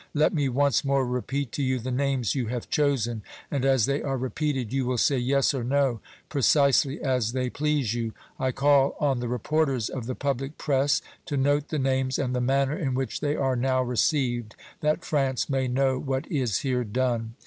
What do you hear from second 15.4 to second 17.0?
may know what is here